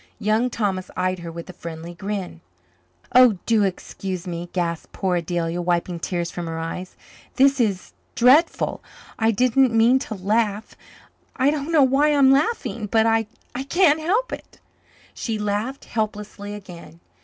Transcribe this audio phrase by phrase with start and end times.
[0.17, 2.41] Young Thomas eyed her with a friendly grin.
[3.13, 6.95] "Oh, do excuse me," gasped poor Adelia, wiping tears from her eyes.
[7.35, 8.81] "This is dreadful
[9.19, 10.75] I didn't mean to laugh
[11.35, 13.27] I don't know why I'm laughing but I
[13.69, 14.59] can't help it."
[15.13, 16.99] She laughed helplessly again.